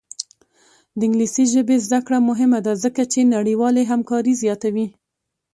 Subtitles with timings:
[0.97, 4.87] د انګلیسي ژبې زده کړه مهمه ده ځکه چې نړیوالې همکاري زیاتوي.